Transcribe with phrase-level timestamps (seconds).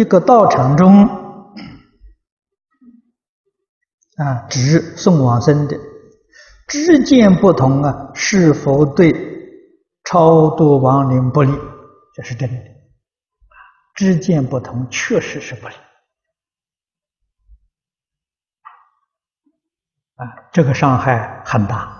[0.00, 1.06] 一个道场中
[4.16, 5.78] 啊，值送往生的
[6.66, 9.12] 知见不同啊，是否对
[10.04, 11.52] 超度亡灵不利？
[12.14, 12.56] 这是真的。
[13.94, 15.74] 知见不同，确实是不利。
[20.14, 21.99] 啊，这个伤害很大。